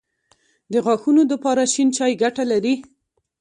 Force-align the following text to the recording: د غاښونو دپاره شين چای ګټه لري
د 0.71 0.73
غاښونو 0.85 1.21
دپاره 1.31 1.63
شين 1.73 1.89
چای 1.97 2.13
ګټه 2.23 2.43
لري 2.51 2.75